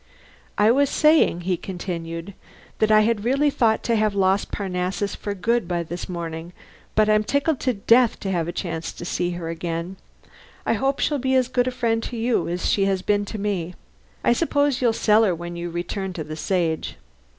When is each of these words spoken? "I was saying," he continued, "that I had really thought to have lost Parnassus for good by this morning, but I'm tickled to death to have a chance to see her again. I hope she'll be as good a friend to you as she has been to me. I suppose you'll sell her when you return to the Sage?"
"I 0.57 0.71
was 0.71 0.89
saying," 0.89 1.41
he 1.41 1.57
continued, 1.57 2.33
"that 2.79 2.89
I 2.91 3.01
had 3.01 3.23
really 3.23 3.51
thought 3.51 3.83
to 3.83 3.95
have 3.95 4.15
lost 4.15 4.51
Parnassus 4.51 5.13
for 5.13 5.35
good 5.35 5.67
by 5.67 5.83
this 5.83 6.09
morning, 6.09 6.53
but 6.95 7.07
I'm 7.07 7.23
tickled 7.23 7.59
to 7.59 7.73
death 7.75 8.19
to 8.21 8.31
have 8.31 8.47
a 8.47 8.51
chance 8.51 8.91
to 8.93 9.05
see 9.05 9.29
her 9.33 9.49
again. 9.49 9.97
I 10.65 10.73
hope 10.73 10.99
she'll 11.01 11.19
be 11.19 11.35
as 11.35 11.47
good 11.47 11.67
a 11.67 11.69
friend 11.71 12.01
to 12.01 12.17
you 12.17 12.49
as 12.49 12.67
she 12.67 12.85
has 12.85 13.03
been 13.03 13.25
to 13.25 13.37
me. 13.37 13.75
I 14.23 14.33
suppose 14.33 14.81
you'll 14.81 14.91
sell 14.93 15.23
her 15.23 15.35
when 15.35 15.55
you 15.55 15.69
return 15.69 16.13
to 16.13 16.23
the 16.23 16.35
Sage?" 16.35 16.95